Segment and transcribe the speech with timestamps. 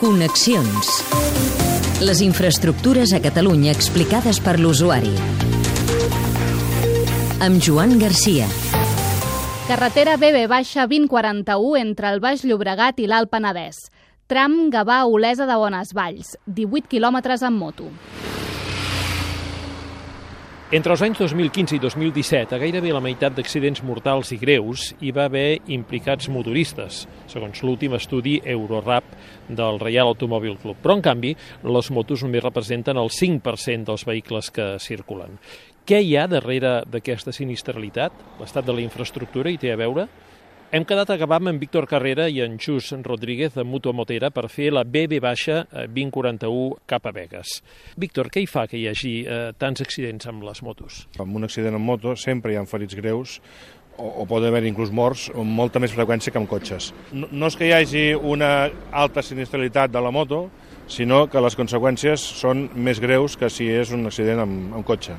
[0.00, 0.88] Connexions.
[2.00, 5.12] Les infraestructures a Catalunya explicades per l'usuari.
[7.44, 8.46] Amb Joan Garcia.
[9.68, 13.84] Carretera BB baixa 2041 entre el Baix Llobregat i l'Alt Penedès.
[14.24, 17.92] Tram Gavà-Olesa de Bones Valls, 18 quilòmetres en moto.
[20.70, 25.10] Entre els anys 2015 i 2017, a gairebé la meitat d'accidents mortals i greus hi
[25.10, 29.08] va haver implicats motoristes, segons l'últim estudi Eurorap
[29.48, 30.78] del Reial Automòbil Club.
[30.78, 31.34] Però, en canvi,
[31.66, 35.40] les motos només representen el 5% dels vehicles que circulen.
[35.82, 38.14] Què hi ha darrere d'aquesta sinistralitat?
[38.38, 40.06] L'estat de la infraestructura hi té a veure?
[40.70, 44.28] Hem quedat a acabar amb en Víctor Carrera i en Xus Rodríguez de Mutua Motera
[44.30, 47.56] per fer la BB baixa 2041 cap a Vegas.
[47.98, 51.00] Víctor, què hi fa que hi hagi eh, tants accidents amb les motos?
[51.18, 53.40] Amb un accident amb moto sempre hi ha ferits greus
[53.96, 56.92] o, o pot haver inclús morts amb molta més freqüència que amb cotxes.
[57.10, 60.44] No, no és que hi hagi una alta sinistralitat de la moto,
[60.86, 65.18] sinó que les conseqüències són més greus que si és un accident amb, amb cotxe.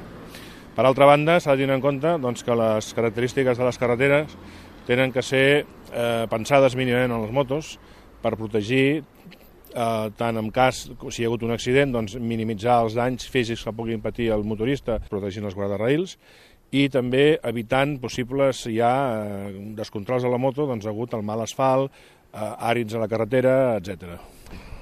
[0.71, 4.39] Per altra banda, s'ha de tenir en compte doncs, que les característiques de les carreteres
[4.91, 7.77] tenen que ser eh, pensades mínimament en les motos
[8.21, 12.97] per protegir eh, tant en cas, si hi ha hagut un accident, doncs minimitzar els
[12.99, 16.17] danys físics que puguin patir el motorista protegint els guardarraïls
[16.71, 21.91] i també evitant possibles ja eh, descontrols de la moto doncs, hagut el mal asfalt,
[22.31, 24.19] eh, àrids a la carretera, etc.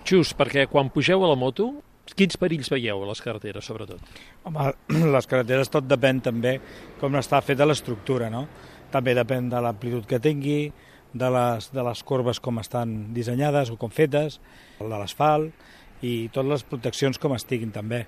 [0.10, 1.72] Just, perquè quan pugeu a la moto,
[2.18, 4.02] quins perills veieu a les carreteres, sobretot?
[4.50, 4.72] Home,
[5.16, 6.58] les carreteres tot depèn també
[7.02, 8.48] com està feta l'estructura, no?
[8.94, 10.72] També depèn de l'amplitud que tingui,
[11.14, 14.40] de les, de les corbes com estan dissenyades o com fetes,
[14.80, 18.06] de l'asfalt i totes les proteccions com estiguin també.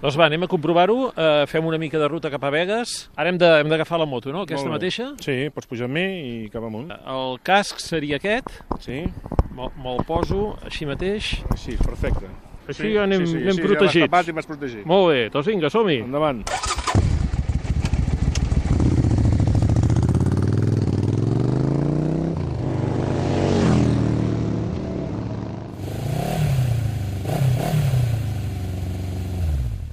[0.00, 3.10] Doncs va, anem a comprovar-ho, eh, fem una mica de ruta cap a Vegas.
[3.20, 4.46] Ara hem d'agafar la moto, no?
[4.48, 5.10] Aquesta mateixa?
[5.20, 6.88] Sí, pots pujar amb mi i cap amunt.
[6.90, 8.48] El casc seria aquest.
[8.80, 9.04] Sí.
[9.52, 11.34] Me'l poso així mateix.
[11.52, 12.32] Així, perfecte.
[12.66, 14.04] Així sí, ja anem, sí, sí, anem sí, protegits.
[14.06, 14.86] Ja tapat i m'has protegit.
[14.88, 16.00] Molt bé, doncs vinga, som-hi.
[16.06, 16.46] Endavant.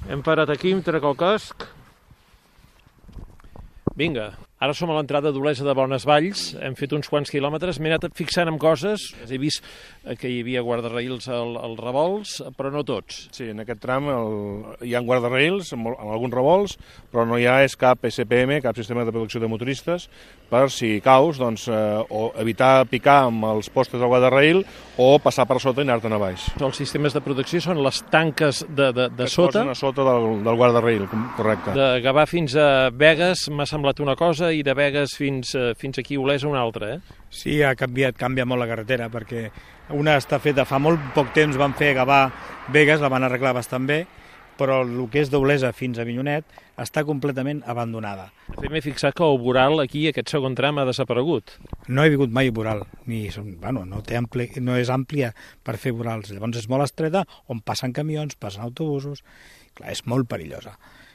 [0.08, 1.66] Hem parat aquí, em trec el casc.
[3.98, 7.92] Vinga, ara som a l'entrada d'Olesa de Bones Valls, hem fet uns quants quilòmetres, m'he
[7.92, 9.62] anat fixant en coses, he vist
[10.18, 13.28] que hi havia guardarraïls al, al revolts, però no tots.
[13.34, 14.32] Sí, en aquest tram el,
[14.88, 16.76] hi ha guardarraïls amb, amb alguns revolts,
[17.12, 20.08] però no hi ha és cap SPM, cap sistema de protecció de motoristes,
[20.48, 21.78] per si caus, doncs, eh,
[22.10, 24.64] o evitar picar amb els postes del guardarraïl
[24.98, 26.48] o passar per sota i anar-te'n a baix.
[26.58, 29.62] Els sistemes de protecció són les tanques de, de, de que sota.
[29.70, 31.76] a sota del, del guardarraïl, correcte.
[31.76, 35.98] De Gavà fins a Vegas m'ha semblat una cosa i de Vegas fins, eh, fins
[35.98, 37.16] aquí a Olesa una altra, eh?
[37.30, 39.48] Sí, ha canviat, canvia molt la carretera, perquè
[39.96, 42.26] una està feta fa molt poc temps, van fer Gavà
[42.72, 44.02] Vegas, la van arreglar bastant bé,
[44.58, 46.46] però el que és d'Olesa fins a Vinyonet
[46.82, 48.28] està completament abandonada.
[48.48, 51.54] De fet, m'he fixat que el voral aquí, aquest segon tram, ha desaparegut.
[51.86, 53.26] No he vingut mai voral, ni,
[53.62, 55.30] bueno, no, té ampli, no és àmplia
[55.64, 56.34] per fer vorals.
[56.34, 59.24] Llavors és molt estreta, on passen camions, passen autobusos...
[59.78, 60.72] Clar, és molt perillosa.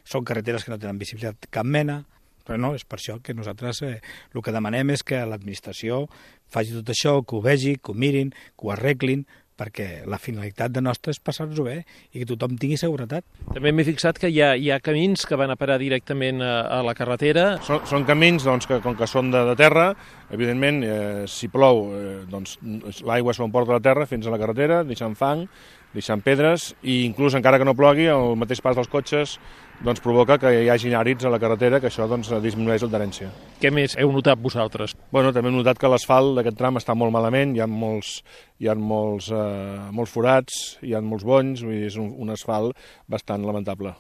[0.07, 1.97] Són carreteres que no tenen visibilitat cap mena,
[2.43, 3.99] però no, és per això que nosaltres eh,
[4.33, 6.05] el que demanem és que l'administració
[6.53, 9.25] faci tot això, que ho vegi, que ho mirin, que ho arreglin,
[9.57, 11.75] perquè la finalitat de nostra és passar-nos-ho bé
[12.11, 13.25] i que tothom tingui seguretat.
[13.53, 16.53] També m'he fixat que hi ha, hi ha camins que van a parar directament a,
[16.79, 17.45] a la carretera.
[17.65, 19.91] Són, són camins doncs, que, com que són de, de terra,
[20.33, 20.97] evidentment, eh,
[21.29, 22.57] si plou, eh, doncs,
[23.05, 25.45] l'aigua s'emporta a la terra fins a la carretera, deixant fang,
[25.93, 29.37] deixant pedres, i inclús encara que no plogui, el mateix pas dels cotxes
[29.83, 33.31] doncs, provoca que hi hagi àrids a la carretera, que això doncs, disminueix l'adherència.
[33.61, 34.95] Què més heu notat vosaltres?
[35.11, 38.15] Bueno, també hem notat que l'asfalt d'aquest tram està molt malament, hi ha molts,
[38.61, 42.77] hi ha molts, eh, molts forats, hi ha molts bonys, és un, un asfalt
[43.11, 43.95] bastant lamentable.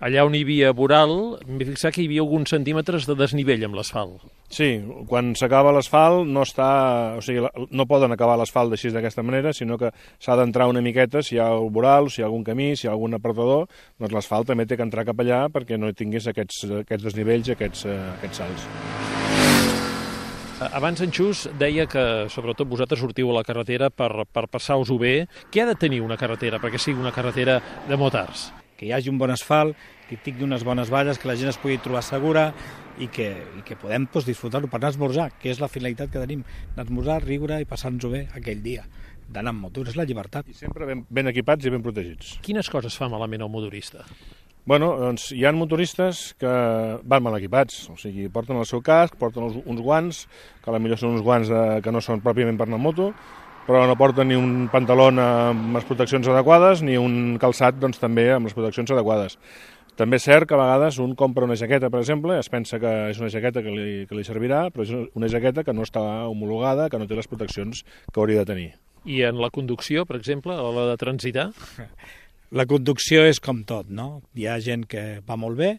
[0.00, 1.12] Allà on hi havia voral,
[1.46, 4.24] m'he fixat que hi havia alguns centímetres de desnivell amb l'asfalt.
[4.50, 4.68] Sí,
[5.10, 6.68] quan s'acaba l'asfalt no està,
[7.18, 11.22] o sigui, no poden acabar l'asfalt així d'aquesta manera, sinó que s'ha d'entrar una miqueta,
[11.22, 13.68] si hi ha un voral, si hi ha algun camí, si hi ha algun apartador,
[13.98, 17.56] doncs l'asfalt també té que entrar cap allà perquè no tinguis aquests, aquests desnivells i
[17.56, 18.68] aquests, uh, aquests salts.
[20.72, 25.16] Abans en Xus deia que, sobretot, vosaltres sortiu a la carretera per, per passar-vos-ho bé.
[25.52, 27.58] Què ha de tenir una carretera perquè sigui una carretera
[27.88, 28.52] de motards?
[28.78, 29.78] Que hi hagi un bon asfalt,
[30.08, 32.48] que tingui unes bones valles, que la gent es pugui trobar segura
[32.98, 36.12] i que, i que podem pues, disfrutar-ho per anar a esmorzar, que és la finalitat
[36.12, 36.44] que tenim,
[36.74, 38.86] anar a esmorzar, riure i passar-nos-ho bé aquell dia
[39.24, 40.48] d'anar amb moto, és la llibertat.
[40.50, 42.38] I sempre ben, ben equipats i ben protegits.
[42.44, 44.04] Quines coses fa malament el motorista?
[44.64, 46.50] Bueno, doncs hi ha motoristes que
[47.04, 50.22] van mal equipats, o sigui, porten el seu casc, porten uns, uns guants,
[50.64, 52.88] que a la millor són uns guants de, que no són pròpiament per anar amb
[52.88, 53.10] moto,
[53.66, 58.30] però no porten ni un pantaló amb les proteccions adequades ni un calçat doncs, també
[58.34, 59.38] amb les proteccions adequades.
[59.94, 62.92] També és cert que a vegades un compra una jaqueta, per exemple, es pensa que
[63.12, 66.02] és una jaqueta que li, que li servirà, però és una jaqueta que no està
[66.26, 68.68] homologada, que no té les proteccions que hauria de tenir.
[69.06, 71.50] I en la conducció, per exemple, a la de transitar?
[72.54, 74.20] La conducció és com tot, no?
[74.38, 75.70] Hi ha gent que va molt bé,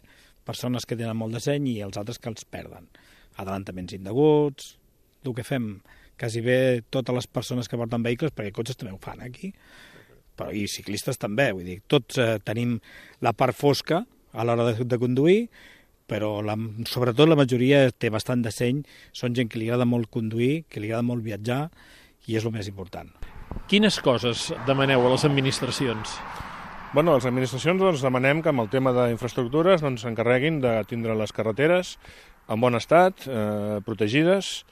[0.44, 2.90] persones que tenen molt de seny i els altres que els perden.
[3.40, 4.74] Adelantaments indeguts,
[5.24, 5.70] el que fem
[6.18, 9.52] quasi bé totes les persones que porten vehicles, perquè cotxes també ho fan aquí,
[10.36, 12.76] però i ciclistes també, vull dir, tots eh, tenim
[13.24, 15.46] la part fosca a l'hora de, de conduir,
[16.06, 16.54] però la,
[16.86, 18.82] sobretot la majoria té bastant de seny,
[19.16, 21.66] són gent que li agrada molt conduir, que li agrada molt viatjar,
[22.26, 23.10] i és el més important.
[23.70, 26.18] Quines coses demaneu a les administracions?
[26.94, 31.34] Bueno, les administracions doncs, demanem que amb el tema d'infraestructures s'encarreguin doncs, de tindre les
[31.34, 31.96] carreteres
[32.48, 34.64] en bon estat, eh, protegides,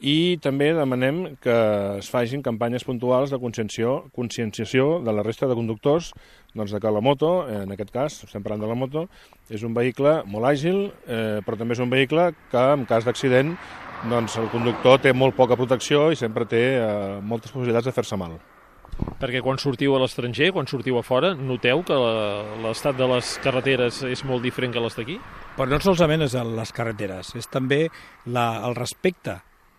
[0.00, 1.54] i també demanem que
[2.00, 6.12] es facin campanyes puntuals de conscienciació, conscienciació de la resta de conductors
[6.56, 9.06] doncs de que la moto, en aquest cas, estem parlant de la moto,
[9.52, 13.54] és un vehicle molt àgil, eh, però també és un vehicle que en cas d'accident
[14.10, 18.20] doncs el conductor té molt poca protecció i sempre té eh, moltes possibilitats de fer-se
[18.20, 18.36] mal.
[19.20, 21.96] Perquè quan sortiu a l'estranger, quan sortiu a fora, noteu que
[22.64, 25.18] l'estat de les carreteres és molt diferent que les d'aquí?
[25.56, 27.86] Però no solament és les carreteres, és també
[28.24, 29.36] la, el respecte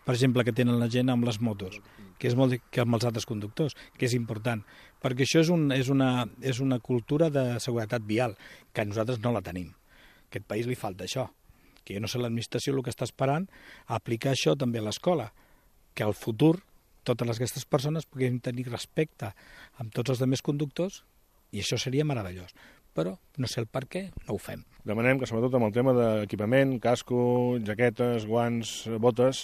[0.08, 1.82] per exemple, que tenen la gent amb les motos,
[2.16, 4.62] que és molt que amb els altres conductors, que és important,
[5.04, 8.38] perquè això és, un, és, una, és una cultura de seguretat vial,
[8.72, 9.74] que nosaltres no la tenim.
[9.76, 11.28] A aquest país li falta això,
[11.84, 13.50] que jo no sé l'administració el que està esperant
[14.00, 15.28] aplicar això també a l'escola,
[15.92, 16.56] que al futur
[17.04, 19.34] totes aquestes persones puguin tenir respecte
[19.76, 21.04] amb tots els altres conductors
[21.52, 22.56] i això seria meravellós
[22.98, 24.64] però no sé el per què, no ho fem.
[24.88, 27.20] Demanem que, sobretot amb el tema d'equipament, casco,
[27.62, 28.72] jaquetes, guants,
[29.04, 29.44] botes,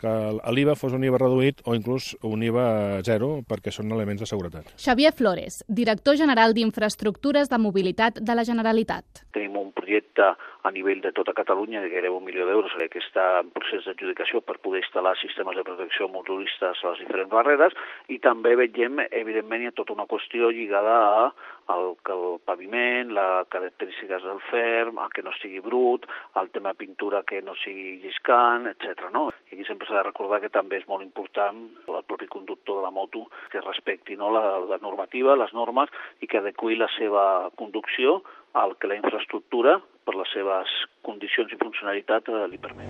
[0.00, 0.12] que
[0.52, 2.66] l'IVA fos un IVA reduït o inclús un IVA
[3.06, 4.68] zero perquè són elements de seguretat.
[4.76, 9.24] Xavier Flores, director general d'Infraestructures de Mobilitat de la Generalitat.
[9.32, 10.32] Tenim un projecte
[10.66, 14.40] a nivell de tota Catalunya de gairebé un milió d'euros que està en procés d'adjudicació
[14.42, 17.76] per poder instal·lar sistemes de protecció motoristes a les diferents barreres
[18.10, 21.28] i també veiem, evidentment, hi ha tota una qüestió lligada a
[21.74, 26.06] el, el paviment, les característiques del ferm, a que no sigui brut,
[26.40, 29.08] el tema de pintura que no sigui lliscant, etc.
[29.14, 29.28] No?
[29.50, 32.86] I aquí sempre s'ha de recordar que també és molt important el propi conductor de
[32.86, 35.90] la moto que respecti no, la, la normativa, les normes
[36.22, 37.26] i que adequi la seva
[37.58, 38.20] conducció
[38.56, 39.76] al que la infraestructura
[40.06, 40.72] per les seves
[41.06, 42.88] condicions i funcionalitat eh, li permet.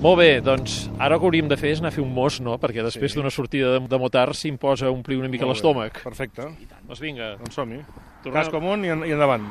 [0.00, 2.38] Molt bé, doncs ara el que hauríem de fer és anar a fer un mos,
[2.40, 2.54] no?
[2.62, 3.18] Perquè després sí.
[3.18, 6.00] d'una sortida de, de motar s'imposa omplir una mica l'estómac.
[6.06, 6.48] Perfecte.
[6.88, 7.34] Doncs vinga.
[7.42, 7.82] Doncs som-hi.
[8.24, 8.38] Tornem...
[8.40, 9.50] Cas comú i, en, i endavant.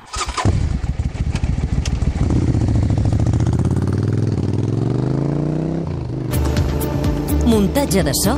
[7.49, 8.37] Muntatge de so,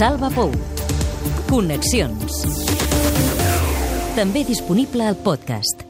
[0.00, 0.52] Salva Pou.
[1.48, 2.69] Connexions.
[4.16, 5.89] També disponible al podcast.